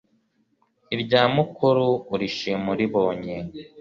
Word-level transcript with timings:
irya 0.95 1.21
mukuru 1.35 1.87
urishima 2.13 2.67
uribonye 2.73 3.35